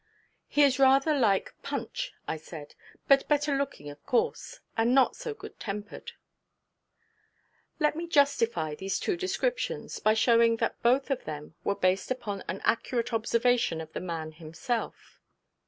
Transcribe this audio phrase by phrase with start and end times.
[0.47, 2.73] 'He is rather like Punch,' I said,
[3.07, 6.13] 'but better looking of course; and not so good tempered.'
[7.79, 12.43] Let me justify these two descriptions by showing that both of them were based upon
[12.47, 15.19] an accurate observation of the man himself.